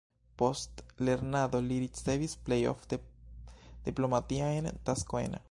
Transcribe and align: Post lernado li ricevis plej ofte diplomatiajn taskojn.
Post 0.41 0.79
lernado 1.09 1.61
li 1.65 1.77
ricevis 1.83 2.33
plej 2.47 2.59
ofte 2.73 3.01
diplomatiajn 3.91 4.73
taskojn. 4.91 5.39